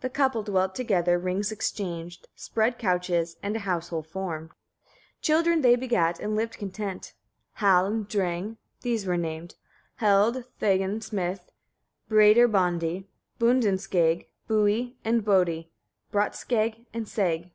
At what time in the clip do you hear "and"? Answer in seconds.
3.44-3.54, 6.18-6.34, 7.86-8.08, 15.04-15.24, 16.92-17.06